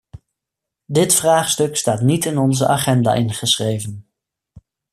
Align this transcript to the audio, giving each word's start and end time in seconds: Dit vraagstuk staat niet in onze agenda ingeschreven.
Dit 0.85 1.15
vraagstuk 1.15 1.75
staat 1.75 2.01
niet 2.01 2.25
in 2.25 2.37
onze 2.37 2.67
agenda 2.67 3.13
ingeschreven. 3.13 4.07